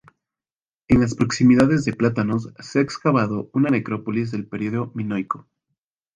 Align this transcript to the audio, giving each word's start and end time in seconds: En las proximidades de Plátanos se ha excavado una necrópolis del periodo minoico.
En 0.87 0.99
las 0.99 1.13
proximidades 1.13 1.85
de 1.85 1.93
Plátanos 1.93 2.51
se 2.57 2.79
ha 2.79 2.81
excavado 2.81 3.51
una 3.53 3.69
necrópolis 3.69 4.31
del 4.31 4.47
periodo 4.47 4.91
minoico. 4.95 5.47